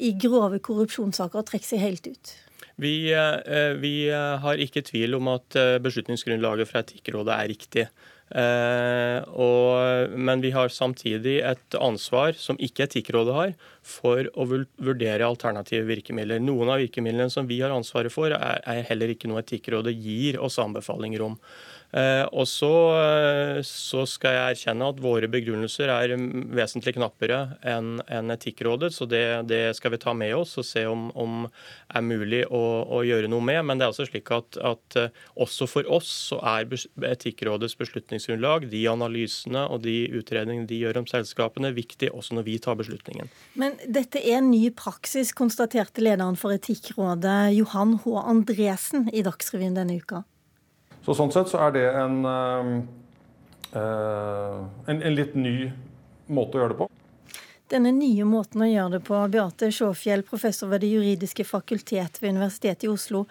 i 0.00 0.14
grove 0.16 0.62
korrupsjonssaker 0.64 1.42
å 1.42 1.46
trekke 1.46 1.68
seg 1.68 1.84
helt 1.84 2.08
ut? 2.08 2.34
Vi, 2.80 3.12
eh, 3.12 3.74
vi 3.76 4.08
har 4.08 4.64
ikke 4.64 4.86
tvil 4.88 5.20
om 5.20 5.28
at 5.34 5.58
eh, 5.60 5.76
beslutningsgrunnlaget 5.84 6.70
fra 6.70 6.80
Etikkrådet 6.80 7.36
er 7.36 7.52
riktig. 7.52 7.86
Eh, 8.32 9.18
og, 9.28 10.12
men 10.16 10.40
vi 10.44 10.52
har 10.54 10.72
samtidig 10.72 11.40
et 11.44 11.76
ansvar 11.76 12.36
som 12.40 12.56
ikke 12.62 12.86
Etikkrådet 12.86 13.36
har, 13.36 13.52
for 13.82 14.28
å 14.38 14.46
vurdere 14.46 15.26
alternative 15.26 15.86
virkemidler. 15.88 16.42
Noen 16.42 16.70
av 16.72 16.82
virkemidlene 16.82 17.32
som 17.32 17.48
vi 17.50 17.60
har 17.62 17.74
ansvaret 17.74 18.14
for, 18.14 18.34
er, 18.34 18.62
er 18.62 18.86
heller 18.88 19.12
ikke 19.12 19.30
noe 19.30 19.42
Etikkrådet 19.42 19.94
gir 19.98 20.38
oss 20.42 20.60
anbefalinger 20.62 21.24
om. 21.26 21.38
Eh, 21.92 22.24
og 22.32 22.46
så, 22.48 22.72
eh, 22.96 23.58
så, 23.68 24.06
skal 24.08 24.32
jeg 24.32 24.54
erkjenne 24.54 24.86
at 24.88 25.00
våre 25.04 25.28
begrunnelser 25.28 25.90
er 25.92 26.14
vesentlig 26.56 26.94
knappere 26.96 27.58
enn 27.68 27.98
en 28.08 28.32
Etikkrådet, 28.32 28.94
så 28.96 29.04
det, 29.04 29.20
det, 29.50 29.60
skal 29.76 29.92
vi 29.92 30.00
ta 30.00 30.14
med 30.16 30.32
oss 30.38 30.56
og 30.56 30.64
se 30.64 30.86
om, 30.88 31.10
om 31.12 31.42
er 31.44 32.06
mulig 32.06 32.46
å, 32.48 32.62
å, 32.88 33.02
gjøre 33.04 33.28
noe 33.28 33.44
med. 33.44 33.60
Men 33.68 33.76
det 33.76 33.84
er 33.84 33.92
altså 33.92 34.06
slik 34.08 34.32
at, 34.32 34.56
at 34.56 34.96
eh, 35.02 35.20
også 35.44 35.68
for 35.68 35.90
oss 35.92 36.08
så 36.30 36.40
er 36.54 36.70
Etikkrådets 37.10 37.76
beslutningsgrunnlag, 37.82 38.70
de 38.72 38.86
analysene 38.88 39.66
og 39.68 39.84
de 39.84 39.98
utredningene 40.16 40.70
de 40.70 40.80
gjør 40.80 41.02
om 41.02 41.10
selskapene, 41.12 41.74
viktig 41.76 42.08
også 42.16 42.40
når 42.40 42.48
vi 42.48 42.56
tar 42.62 42.80
beslutningen. 42.80 43.28
Men 43.60 43.71
dette 43.86 44.20
er 44.20 44.38
en 44.40 44.50
ny 44.50 44.70
praksis, 44.76 45.32
konstaterte 45.36 46.02
lederen 46.04 46.36
for 46.38 46.54
Etikkrådet, 46.54 47.52
Johan 47.56 47.98
H. 48.04 48.16
Andresen, 48.22 49.08
i 49.12 49.24
Dagsrevyen 49.26 49.76
denne 49.78 49.98
uka. 50.00 50.22
Så 51.02 51.16
Sånn 51.18 51.32
sett 51.34 51.50
så 51.50 51.58
er 51.66 51.74
det 51.74 51.86
en, 51.98 52.24
eh, 53.74 54.58
en, 54.86 55.02
en 55.02 55.16
litt 55.16 55.34
ny 55.34 55.72
måte 56.32 56.58
å 56.58 56.62
gjøre 56.62 56.74
det 56.74 56.80
på. 56.84 56.88
Denne 57.72 57.92
nye 57.96 58.24
måten 58.28 58.62
å 58.62 58.68
gjøre 58.68 58.98
det 58.98 59.02
på, 59.06 59.18
Beate 59.32 59.70
Sjåfjell, 59.72 60.22
professor 60.28 60.68
ved 60.68 60.82
Det 60.84 60.92
juridiske 60.92 61.46
fakultet 61.48 62.20
ved 62.20 62.34
Universitetet 62.36 62.84
i 62.84 62.92
Oslo. 62.92 63.24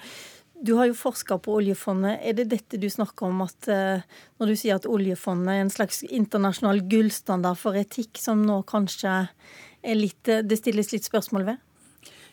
Du 0.62 0.76
har 0.78 0.90
jo 0.90 0.98
forska 0.98 1.40
på 1.42 1.56
oljefondet. 1.58 2.20
Er 2.22 2.36
det 2.38 2.50
dette 2.52 2.78
du 2.82 2.88
snakker 2.90 3.30
om, 3.30 3.42
at 3.46 3.70
eh, 3.70 4.04
når 4.42 4.52
du 4.52 4.56
sier 4.58 4.78
at 4.78 4.90
oljefondet 4.90 5.54
er 5.54 5.64
en 5.64 5.74
slags 5.74 6.04
internasjonal 6.06 6.84
gullstandard 6.90 7.58
for 7.58 7.78
etikk, 7.78 8.18
som 8.22 8.44
nå 8.46 8.60
kanskje 8.70 9.24
litt, 9.84 10.28
eh, 10.28 10.44
det 10.44 10.60
stilles 10.62 10.92
litt 10.94 11.08
spørsmål 11.08 11.48
ved? 11.52 11.58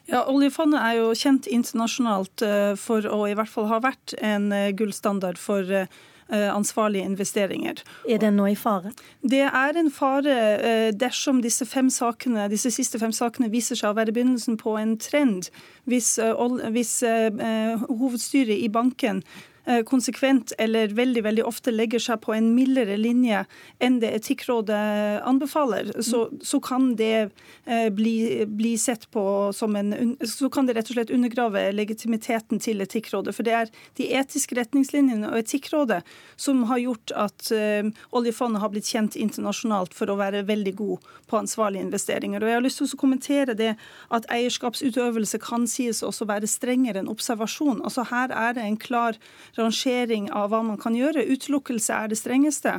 Ja, 0.08 0.24
Oljefondet 0.30 0.80
er 0.80 1.00
jo 1.02 1.08
kjent 1.16 1.48
internasjonalt 1.52 2.44
eh, 2.44 2.74
for 2.80 3.04
å 3.04 3.26
i 3.28 3.34
hvert 3.36 3.52
fall 3.52 3.68
ha 3.68 3.80
vært 3.84 4.14
en 4.24 4.52
eh, 4.52 4.70
gullstandard 4.72 5.40
for 5.40 5.88
ansvarlige 6.28 7.08
investeringer. 7.08 7.78
Er 8.04 8.18
den 8.20 8.34
nå 8.36 8.50
i 8.50 8.56
fare? 8.60 8.90
Det 9.24 9.46
er 9.48 9.78
en 9.80 9.86
fare 9.88 10.92
dersom 10.92 11.38
disse, 11.40 11.64
fem 11.64 11.88
sakene, 11.88 12.50
disse 12.52 12.68
siste 12.68 13.00
fem 13.00 13.14
sakene 13.16 13.48
viser 13.48 13.80
seg 13.80 13.94
å 13.94 13.96
være 13.96 14.12
begynnelsen 14.12 14.58
på 14.60 14.74
en 14.76 14.98
trend. 15.00 15.48
Hvis, 15.88 16.18
hvis 16.76 16.92
hovedstyret 17.88 18.60
i 18.60 18.68
banken 18.68 19.22
konsekvent 19.88 20.52
eller 20.58 20.88
veldig 20.96 21.22
veldig 21.24 21.44
ofte 21.46 21.72
legger 21.74 22.00
seg 22.02 22.22
på 22.24 22.32
en 22.36 22.52
mildere 22.56 22.96
linje 22.96 23.44
enn 23.84 23.98
det 24.02 24.10
Etikkrådet 24.18 25.22
anbefaler, 25.28 25.90
så, 26.02 26.28
så 26.42 26.60
kan 26.60 26.94
det 26.96 27.30
eh, 27.64 27.88
bli, 27.94 28.44
bli, 28.46 28.74
sett 28.78 29.10
på 29.10 29.52
som 29.52 29.76
en 29.76 30.16
Så 30.24 30.48
kan 30.50 30.66
det 30.66 30.74
rett 30.76 30.90
og 30.90 30.96
slett 30.96 31.12
undergrave 31.14 31.68
legitimiteten 31.72 32.60
til 32.62 32.80
Etikkrådet. 32.84 33.34
For 33.36 33.46
det 33.46 33.54
er 33.54 33.72
de 33.98 34.08
etiske 34.18 34.56
retningslinjene 34.58 35.30
og 35.30 35.42
Etikkrådet 35.42 36.00
som 36.36 36.64
har 36.70 36.80
gjort 36.82 37.12
at 37.16 37.50
uh, 37.52 37.88
oljefondet 38.16 38.62
har 38.62 38.72
blitt 38.72 38.88
kjent 38.88 39.16
internasjonalt 39.18 39.94
for 39.96 40.10
å 40.10 40.18
være 40.18 40.44
veldig 40.48 40.74
god 40.78 41.08
på 41.30 41.40
ansvarlige 41.40 41.86
investeringer. 41.86 42.42
Og 42.42 42.50
jeg 42.50 42.58
har 42.58 42.64
lyst 42.64 42.82
til 42.82 42.88
å 42.88 43.00
kommentere 43.00 43.56
det 43.58 43.74
at 44.14 44.28
eierskapsutøvelse 44.32 45.40
kan 45.42 45.66
sies 45.70 46.02
også 46.06 46.28
være 46.28 46.50
strengere 46.50 47.02
enn 47.02 47.10
observasjon. 47.10 47.82
Altså 47.82 48.06
Her 48.10 48.32
er 48.34 48.56
det 48.56 48.64
en 48.64 48.80
klar 48.80 49.18
rangering 49.58 50.30
av 50.32 50.52
hva 50.52 50.62
man 50.64 50.78
kan 50.80 50.96
gjøre. 50.96 51.26
Utelukkelse 51.26 51.94
er 51.94 52.10
det 52.10 52.20
strengeste 52.20 52.78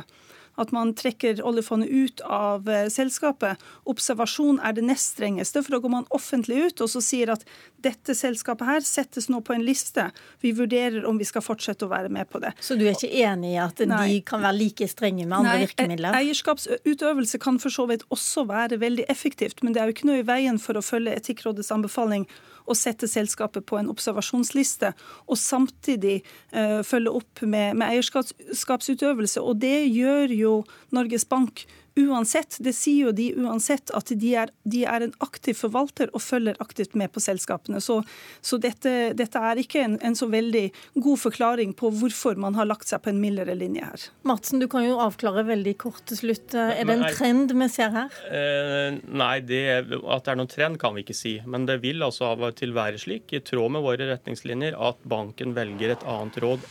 at 0.60 0.72
man 0.76 0.92
trekker 0.96 1.40
oljefondet 1.46 1.90
ut 1.90 2.22
av 2.26 2.68
eh, 2.68 2.88
selskapet. 2.92 3.60
Observasjon 3.90 4.60
er 4.64 4.76
det 4.76 4.84
nest 4.86 5.14
strengeste, 5.16 5.62
for 5.64 5.76
da 5.76 5.82
går 5.84 5.94
man 5.94 6.08
offentlig 6.14 6.60
ut 6.66 6.84
og 6.84 6.92
så 6.92 7.02
sier 7.04 7.32
at 7.34 7.44
dette 7.80 8.14
selskapet 8.16 8.68
her 8.68 8.84
settes 8.84 9.30
nå 9.32 9.40
på 9.44 9.54
en 9.56 9.64
liste. 9.64 10.10
Vi 10.44 10.52
vurderer 10.56 11.06
om 11.08 11.18
vi 11.20 11.28
skal 11.28 11.44
fortsette 11.44 11.86
å 11.86 11.92
være 11.92 12.12
med 12.12 12.28
på 12.30 12.42
det. 12.42 12.52
Så 12.60 12.76
du 12.78 12.86
er 12.86 12.94
ikke 12.94 13.12
enig 13.24 13.54
i 13.54 13.60
at 13.62 13.80
Nei. 13.88 14.02
de 14.10 14.20
kan 14.26 14.44
være 14.44 14.58
like 14.58 14.90
strenge 14.90 15.24
med 15.24 15.38
andre 15.40 15.56
Nei, 15.56 15.64
virkemidler? 15.66 16.20
Eierskapsutøvelse 16.20 17.40
kan 17.42 17.60
for 17.62 17.74
så 17.74 17.88
vidt 17.90 18.06
også 18.12 18.46
være 18.50 18.80
veldig 18.82 19.08
effektivt, 19.12 19.64
men 19.64 19.74
det 19.74 19.82
er 19.82 19.90
jo 19.90 19.96
ikke 19.96 20.10
noe 20.10 20.22
i 20.22 20.28
veien 20.28 20.60
for 20.60 20.78
å 20.78 20.84
følge 20.84 21.16
Etikkrådets 21.20 21.72
anbefaling 21.74 22.28
å 22.70 22.76
sette 22.78 23.08
selskapet 23.10 23.66
på 23.66 23.78
en 23.80 23.90
observasjonsliste, 23.90 24.92
og 25.26 25.38
samtidig 25.38 26.20
uh, 26.54 26.80
følge 26.86 27.14
opp 27.20 27.42
med, 27.42 27.78
med 27.80 27.96
eierskapsutøvelse. 27.96 29.42
Og 29.42 29.60
det 29.62 29.86
gjør 29.88 30.34
jo 30.36 30.49
Norges 30.94 31.26
Bank 31.28 31.66
uansett. 31.94 32.56
Det 32.58 32.72
sier 32.76 33.08
jo 33.08 33.12
de 33.14 33.30
uansett 33.40 33.90
at 33.96 34.12
de 34.16 34.32
er, 34.38 34.52
de 34.68 34.82
er 34.88 35.04
en 35.04 35.14
aktiv 35.24 35.56
forvalter 35.58 36.10
og 36.14 36.22
følger 36.22 36.58
aktivt 36.62 36.96
med 36.98 37.12
på 37.12 37.22
selskapene. 37.22 37.80
Så, 37.82 38.00
så 38.44 38.58
dette, 38.62 39.12
dette, 39.18 39.42
er 39.50 39.60
ikke 39.62 39.82
en, 39.84 39.96
en, 40.04 40.16
så 40.16 40.28
veldig 40.30 40.66
god 41.02 41.20
forklaring 41.24 41.74
på 41.78 41.92
hvorfor 42.00 42.38
man 42.40 42.58
har 42.58 42.68
lagt 42.70 42.90
seg 42.90 43.02
på 43.04 43.12
en 43.12 43.20
mildere 43.22 43.56
linje 43.58 43.86
her. 43.86 44.06
Madsen, 44.28 44.62
du 44.62 44.68
kan 44.70 44.86
jo 44.86 44.98
avklare 45.02 45.44
veldig 45.48 45.76
kort 45.80 46.02
til 46.10 46.20
slutt. 46.22 46.54
Er 46.54 46.84
det 46.84 46.98
en 46.98 47.06
trend 47.16 47.54
vi 47.56 47.70
ser 47.72 47.94
her? 47.96 48.20
Eh, 48.30 49.00
nei, 49.10 49.34
det, 49.46 49.62
at 49.80 50.26
det 50.26 50.34
er 50.34 50.40
noen 50.40 50.50
trend 50.50 50.80
kan 50.82 50.96
vi 50.96 51.04
ikke 51.06 51.16
si. 51.16 51.38
Men 51.46 51.66
det 51.68 51.80
vil 51.84 52.02
altså 52.06 52.32
av 52.32 52.46
og 52.50 52.58
til 52.60 52.74
være 52.76 53.00
slik, 53.00 53.32
i 53.34 53.42
tråd 53.44 53.76
med 53.76 53.84
våre 53.86 54.12
retningslinjer, 54.12 54.78
at 54.78 55.02
banken 55.08 55.56
velger 55.56 55.96
et 55.96 56.06
annet 56.08 56.40
råd. 56.42 56.70